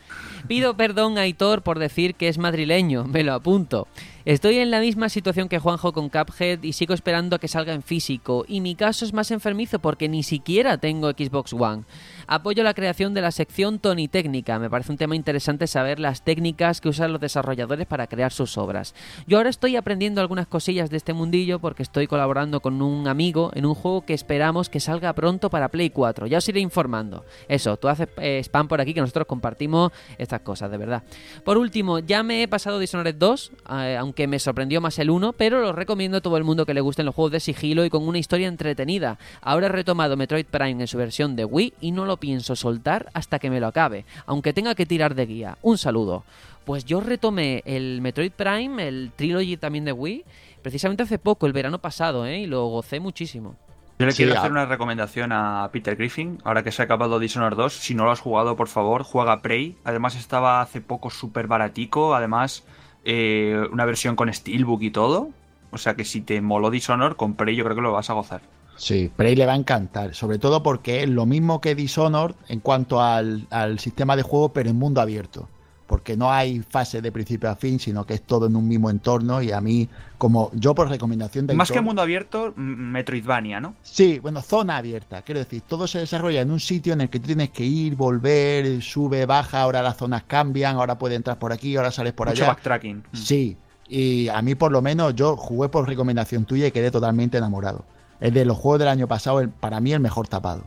[0.47, 3.87] Pido perdón a Aitor por decir que es madrileño, me lo apunto.
[4.25, 7.73] Estoy en la misma situación que Juanjo con Cuphead y sigo esperando a que salga
[7.73, 11.83] en físico, y mi caso es más enfermizo porque ni siquiera tengo Xbox One.
[12.31, 14.59] Apoyo la creación de la sección Tony Técnica.
[14.59, 18.55] Me parece un tema interesante saber las técnicas que usan los desarrolladores para crear sus
[18.59, 18.93] obras.
[19.25, 23.49] Yo ahora estoy aprendiendo algunas cosillas de este mundillo porque estoy colaborando con un amigo
[23.55, 26.27] en un juego que esperamos que salga pronto para Play 4.
[26.27, 27.25] Ya os iré informando.
[27.47, 31.01] Eso, tú haces eh, spam por aquí que nosotros compartimos estas cosas, de verdad.
[31.43, 35.33] Por último, ya me he pasado Dishonored 2, eh, aunque me sorprendió más el 1,
[35.33, 37.89] pero lo recomiendo a todo el mundo que le gusten los juegos de sigilo y
[37.89, 39.17] con una historia entretenida.
[39.41, 43.09] Ahora he retomado Metroid Prime en su versión de Wii y no lo pienso soltar
[43.13, 45.57] hasta que me lo acabe, aunque tenga que tirar de guía.
[45.61, 46.23] Un saludo.
[46.65, 50.23] Pues yo retomé el Metroid Prime, el Trilogy también de Wii,
[50.61, 52.39] precisamente hace poco, el verano pasado, ¿eh?
[52.39, 53.55] y lo gocé muchísimo.
[53.97, 56.85] Yo le Sí, quiero a- hacer una recomendación a Peter Griffin, ahora que se ha
[56.85, 57.73] acabado Dishonored 2.
[57.73, 59.75] Si no lo has jugado, por favor, juega Prey.
[59.83, 62.15] Además, estaba hace poco súper baratico.
[62.15, 62.63] Además,
[63.03, 65.31] eh, una versión con Steelbook y todo.
[65.71, 68.13] O sea que si te moló Dishonored, con Prey yo creo que lo vas a
[68.13, 68.41] gozar.
[68.79, 72.61] Sí, Prey le va a encantar, sobre todo porque es lo mismo que Dishonored en
[72.61, 75.49] cuanto al, al sistema de juego, pero en mundo abierto.
[75.85, 78.91] Porque no hay fase de principio a fin, sino que es todo en un mismo
[78.91, 79.41] entorno.
[79.41, 79.89] Y a mí,
[80.19, 83.73] como yo por recomendación de Más que mundo abierto, Metroidvania, ¿no?
[83.81, 85.23] Sí, bueno, zona abierta.
[85.23, 87.95] Quiero decir, todo se desarrolla en un sitio en el que tú tienes que ir,
[87.95, 89.61] volver, sube, baja.
[89.61, 92.53] Ahora las zonas cambian, ahora puedes entrar por aquí, ahora sales por Mucho allá.
[92.53, 93.03] backtracking.
[93.13, 97.39] Sí, y a mí por lo menos yo jugué por recomendación tuya y quedé totalmente
[97.39, 97.83] enamorado.
[98.19, 100.63] Es de los juegos del año pasado, el- para mí el mejor tapado.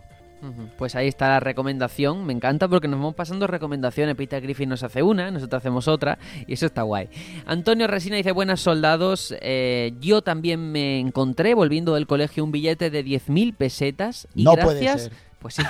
[0.77, 2.25] Pues ahí está la recomendación.
[2.27, 4.17] Me encanta porque nos vamos pasando recomendaciones.
[4.17, 7.09] Peter Griffin nos hace una, nosotros hacemos otra y eso está guay.
[7.47, 9.33] Antonio Resina dice, buenas soldados.
[9.41, 14.57] eh, yo también me encontré volviendo del colegio un billete de 10.000 pesetas y No
[14.57, 15.03] puede gracias...
[15.03, 15.13] ser.
[15.43, 15.63] Pues sí.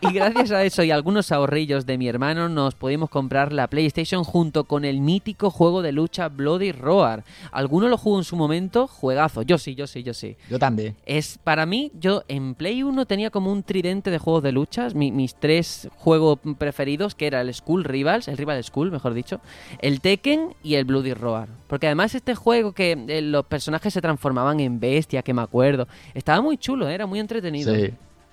[0.00, 4.24] Y gracias a eso y algunos ahorrillos de mi hermano nos pudimos comprar la PlayStation
[4.24, 7.22] junto con el mítico juego de lucha Bloody Roar.
[7.50, 8.86] ¿Alguno lo jugó en su momento?
[8.88, 9.42] Juegazo.
[9.42, 10.36] Yo sí, yo sí, yo sí.
[10.48, 10.96] Yo también.
[11.04, 14.94] Es para mí, yo en Play 1 tenía como un tridente de juegos de luchas,
[14.94, 19.40] mi- mis tres juegos preferidos, que era el Skull Rivals, el Rival Skull, mejor dicho,
[19.80, 21.48] el Tekken y el Bloody Roar.
[21.66, 25.86] Porque además este juego que eh, los personajes se transformaban en bestia, que me acuerdo,
[26.14, 27.74] estaba muy chulo, era muy entretenido.
[27.74, 27.90] Sí.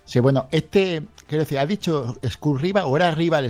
[0.10, 3.48] Sí, bueno, este, quiero decir, ¿has dicho Skull Rival o era Rival?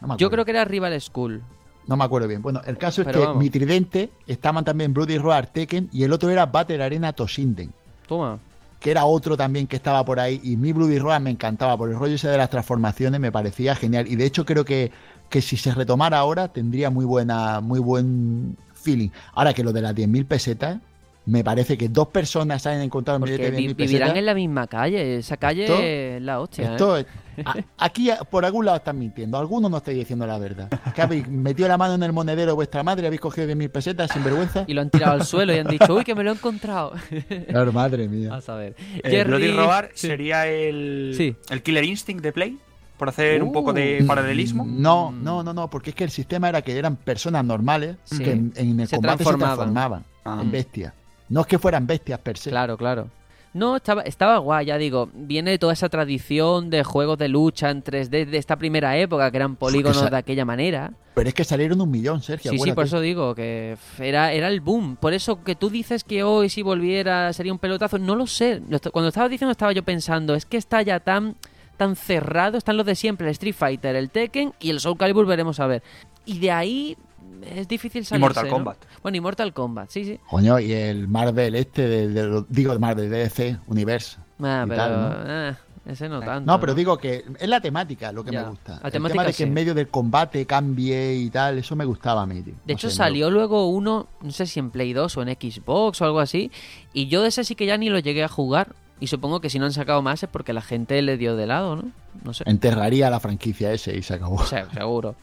[0.00, 1.40] No me Yo creo que era Rival Skull.
[1.86, 2.42] No me acuerdo bien.
[2.42, 3.40] Bueno, el caso es Pero que vamos.
[3.40, 7.72] mi tridente estaban también Bloody Roar Tekken y el otro era Battle Arena Toshinden.
[8.08, 8.40] Toma.
[8.80, 11.88] que era otro también que estaba por ahí y mi Bloody Roar me encantaba por
[11.88, 14.90] el rollo ese de las transformaciones me parecía genial y de hecho creo que,
[15.30, 19.80] que si se retomara ahora tendría muy buena muy buen feeling ahora que lo de
[19.80, 20.78] las 10.000 pesetas
[21.26, 24.26] me parece que dos personas hayan encontrado un Porque de vi- 10.000 vivirán pesetas en
[24.26, 25.16] la misma calle.
[25.18, 26.64] Esa calle Esto- es la hostia.
[26.68, 26.70] ¿eh?
[26.72, 27.06] esto es-
[27.44, 31.26] a- aquí por algún lado están mintiendo algunos no estáis diciendo la verdad que habéis
[31.26, 34.64] metido la mano en el monedero de vuestra madre habéis cogido 10.000 pesetas sin vergüenza
[34.68, 36.92] Y lo han tirado al suelo y han dicho, uy, que me lo he encontrado.
[37.48, 38.76] claro madre mía a saber.
[39.02, 40.06] El Jerry- Bloody Sí.
[40.08, 41.34] sería el, Sí.
[41.50, 42.58] el Killer Instinct de Play,
[42.98, 43.52] por hacer un Uh.
[43.52, 44.64] poco de paralelismo.
[44.64, 45.24] No, Mm.
[45.24, 48.18] no, no, no, porque es que el sistema era que eran personas normales Sí.
[48.22, 49.54] que en, en el Se combate transformaban.
[49.56, 50.38] se transformaban Ah.
[50.40, 50.92] en bestias.
[51.34, 52.50] No es que fueran bestias per se.
[52.50, 53.08] Claro, claro.
[53.54, 55.08] No, estaba, estaba guay, ya digo.
[55.12, 59.32] Viene de toda esa tradición de juegos de lucha en 3D de esta primera época,
[59.32, 60.92] que eran polígonos de aquella manera.
[61.16, 62.52] Pero es que salieron un millón, Sergio.
[62.52, 64.94] Sí, sí, por eso digo que era, era el boom.
[64.94, 68.62] Por eso que tú dices que hoy si volviera sería un pelotazo, no lo sé.
[68.92, 71.34] Cuando estabas diciendo estaba yo pensando, es que está ya tan,
[71.76, 75.26] tan cerrado, están los de siempre, el Street Fighter, el Tekken y el Soul Calibur
[75.26, 75.82] veremos a ver.
[76.26, 76.96] Y de ahí
[77.42, 78.20] es difícil salir.
[78.20, 78.78] Mortal Kombat.
[79.02, 80.20] Bueno, y Mortal Kombat, sí, sí.
[80.30, 84.16] Coño, y el Marvel este, de, digo de Marvel, DC, Universe.
[84.42, 85.06] Ah, y pero tal, ¿no?
[85.30, 86.50] ah, ese no tanto.
[86.50, 88.78] No, pero digo que es la temática lo que Ya, me gusta.
[88.82, 89.42] la el temática tema de que sí.
[89.42, 92.54] en medio del combate cambie y tal, eso me gustaba a mí, tío.
[92.64, 95.28] De No hecho, sé, salió luego uno, no sé si en Play 2 o en
[95.28, 96.50] Xbox o algo así,
[96.94, 98.74] y yo de ese sí que ya ni lo llegué a jugar.
[99.00, 101.46] Y supongo que si no han sacado más es porque la gente le dio de
[101.48, 101.82] lado, ¿no?
[102.22, 102.44] No sé.
[102.46, 104.36] Enterraría la franquicia ese y se acabó.
[104.36, 105.16] O sea, seguro.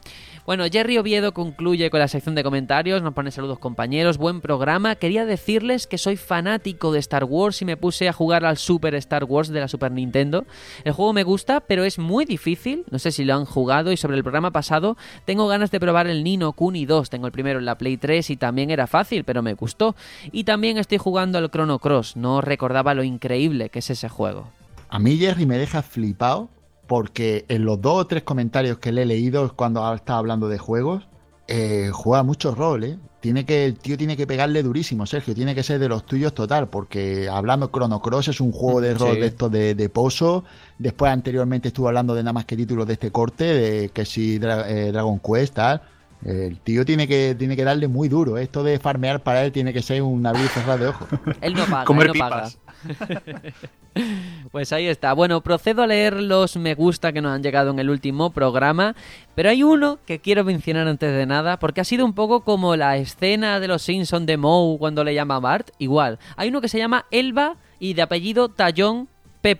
[0.44, 4.96] Bueno, Jerry Oviedo concluye con la sección de comentarios, nos pone saludos compañeros, buen programa.
[4.96, 8.96] Quería decirles que soy fanático de Star Wars y me puse a jugar al Super
[8.96, 10.46] Star Wars de la Super Nintendo.
[10.84, 13.98] El juego me gusta, pero es muy difícil, no sé si lo han jugado y
[13.98, 17.60] sobre el programa pasado tengo ganas de probar el Nino Kuni 2, tengo el primero
[17.60, 19.96] en la Play 3 y también era fácil, pero me gustó.
[20.32, 24.50] Y también estoy jugando al Chrono Cross, no recordaba lo increíble que es ese juego.
[24.90, 26.50] A mí Jerry me deja flipado
[26.92, 30.58] porque en los dos o tres comentarios que le he leído cuando estaba hablando de
[30.58, 31.08] juegos,
[31.48, 32.98] eh, juega mucho rol, ¿eh?
[33.22, 35.34] Tiene que, el tío tiene que pegarle durísimo, Sergio.
[35.34, 38.94] Tiene que ser de los tuyos total, porque hablando Chrono Cross es un juego de
[38.96, 39.22] rol sí.
[39.22, 40.44] de estos de, de pozo.
[40.80, 44.38] Después anteriormente estuvo hablando de nada más que títulos de este corte, de que si
[44.38, 45.82] Dra- eh, Dragon Quest, tal.
[46.26, 48.38] El tío tiene que, tiene que darle muy duro.
[48.38, 48.44] ¿eh?
[48.44, 51.08] Esto de farmear para él tiene que ser un abrir y cerrar de ojos.
[51.42, 52.50] Él no paga, Comer él no paga.
[54.52, 55.14] Pues ahí está.
[55.14, 58.96] Bueno, procedo a leer los me gusta que nos han llegado en el último programa,
[59.36, 62.76] pero hay uno que quiero mencionar antes de nada, porque ha sido un poco como
[62.76, 65.70] la escena de los Simpsons de Moe cuando le llama a Bart.
[65.78, 69.08] Igual, hay uno que se llama Elba y de apellido Tallón
[69.42, 69.58] P.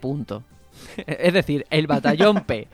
[1.06, 2.68] es decir, el batallón P.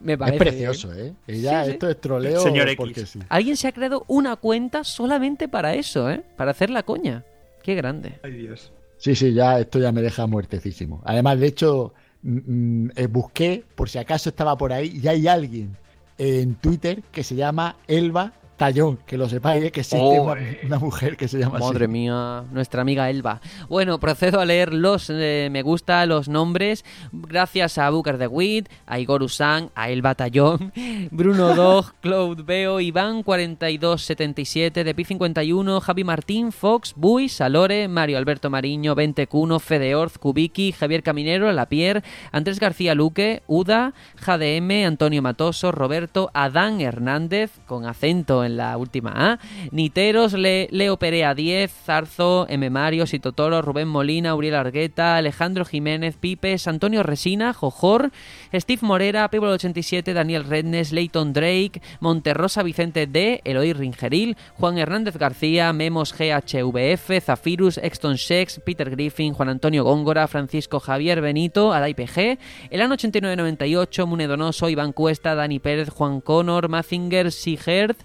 [0.00, 1.14] Me es precioso, ¿eh?
[1.26, 1.72] Ella, Sí, sí.
[1.72, 2.76] esto es troleo Señor X.
[2.76, 3.18] porque sí.
[3.28, 6.22] Alguien se ha creado una cuenta solamente para eso, ¿eh?
[6.36, 7.24] Para hacer la coña.
[7.62, 8.20] Qué grande.
[8.22, 8.72] Ay, Dios.
[8.98, 11.02] Sí, sí, ya esto ya me deja muertecísimo.
[11.04, 15.28] Además, de hecho, mm, mm, eh, busqué por si acaso estaba por ahí y hay
[15.28, 15.76] alguien
[16.18, 21.16] en Twitter que se llama Elba Tallón, que lo sepáis, que existe una, una, mujer
[21.16, 21.92] que se llama Madre así.
[21.92, 23.40] mía, nuestra amiga Elba.
[23.68, 26.84] Bueno, procedo a leer los eh, me gusta, los nombres.
[27.12, 30.72] Gracias a Booker de Witt, a Igor Usan, a Elba Tallón,
[31.10, 38.48] Bruno Dog, Cloud Beo, Iván 4277, de Pi51, Javi Martín, Fox, Bui, Salore, Mario Alberto
[38.48, 43.92] Mariño, Vente Cuno, Fedeorz, Kubiki, Javier Caminero, Lapierre, Andrés García Luque, Uda,
[44.24, 49.38] JDM, Antonio Matoso, Roberto, Adán Hernández, con acento en la última A,
[49.70, 52.70] Niteros, Le, Leo Perea 10, Zarzo, M.
[52.70, 58.12] Mario, Sitotoro, Rubén Molina, Uriel Argueta, Alejandro Jiménez, Pipes, Antonio Resina, Jojor,
[58.52, 65.16] Steve Morera, Piblo 87, Daniel Rednes, Leighton Drake, Monterrosa Vicente D, Eloy Ringeril, Juan Hernández
[65.16, 71.94] García, Memos GHVF, Zafirus, Exton Shex, Peter Griffin, Juan Antonio Góngora, Francisco Javier Benito, Adai
[71.94, 72.38] PG,
[72.70, 77.98] Elan 8998, Munedonoso, Iván Cuesta, Dani Pérez, Juan Connor, Mazinger, Sigert,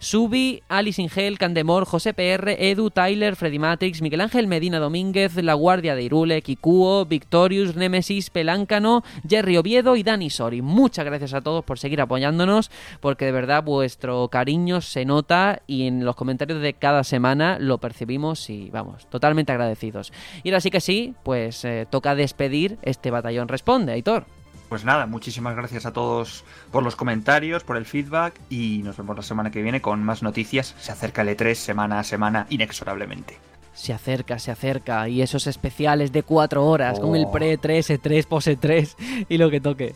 [0.00, 5.54] Subi, Alice Ingel, Candemor, José PR, Edu, Tyler, Freddy Matrix, Miguel Ángel Medina Domínguez, La
[5.54, 10.62] Guardia de Irule, Kikuo, Victorious, Nemesis, Peláncano, Jerry Oviedo y Dani Sori.
[10.62, 15.86] Muchas gracias a todos por seguir apoyándonos, porque de verdad vuestro cariño se nota y
[15.86, 20.12] en los comentarios de cada semana lo percibimos y vamos, totalmente agradecidos.
[20.42, 24.37] Y ahora sí que sí, pues eh, toca despedir este batallón responde, Aitor.
[24.68, 29.16] Pues nada, muchísimas gracias a todos por los comentarios, por el feedback y nos vemos
[29.16, 30.74] la semana que viene con más noticias.
[30.78, 33.38] Se acerca el E3 semana a semana inexorablemente.
[33.72, 35.08] Se acerca, se acerca.
[35.08, 37.02] Y esos especiales de cuatro horas Oh.
[37.02, 38.96] con el pre-3, E3, post-E3
[39.28, 39.94] y lo que toque.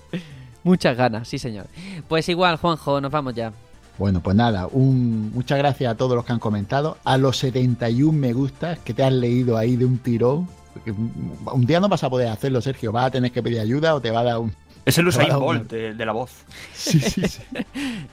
[0.64, 1.66] Muchas ganas, sí señor.
[2.08, 3.52] Pues igual, Juanjo, nos vamos ya.
[3.98, 6.96] Bueno, pues nada, un, muchas gracias a todos los que han comentado.
[7.04, 10.48] A los 71 me gustas que te has leído ahí de un tirón.
[11.52, 12.92] Un día no vas a poder hacerlo, Sergio.
[12.92, 14.54] Vas a tener que pedir ayuda o te va a dar un.
[14.84, 16.30] Es el Usain Bolt de, de la voz.
[16.72, 17.42] Sí, sí, sí.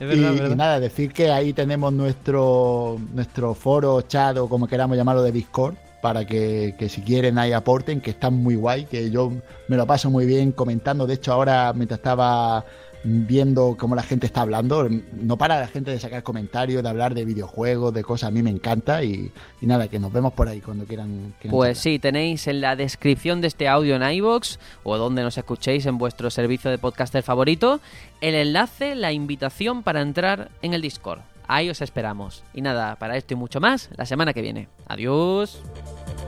[0.00, 0.56] y, verdad, y verdad.
[0.56, 5.74] nada, decir que ahí tenemos nuestro, nuestro foro, chat o como queramos llamarlo de Discord.
[6.00, 9.32] Para que, que si quieren ahí aporten, que están muy guay, que yo
[9.68, 11.06] me lo paso muy bien comentando.
[11.06, 12.64] De hecho, ahora mientras estaba
[13.02, 17.14] viendo cómo la gente está hablando, no para la gente de sacar comentarios, de hablar
[17.14, 19.02] de videojuegos, de cosas, a mí me encanta.
[19.02, 21.34] Y, y nada, que nos vemos por ahí cuando quieran.
[21.40, 25.38] quieran Pues sí, tenéis en la descripción de este audio en iVoox o donde nos
[25.38, 27.80] escuchéis en vuestro servicio de podcaster favorito
[28.20, 31.20] el enlace, la invitación para entrar en el Discord.
[31.48, 32.44] Ahí os esperamos.
[32.54, 34.68] Y nada, para esto y mucho más, la semana que viene.
[34.86, 35.60] Adiós.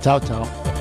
[0.00, 0.71] Chao, chao.